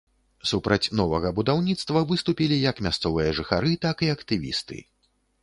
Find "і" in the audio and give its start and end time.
4.09-4.13